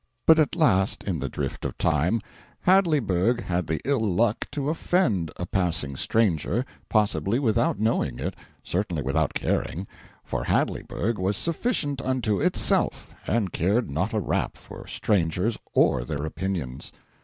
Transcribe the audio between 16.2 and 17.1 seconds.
opinions.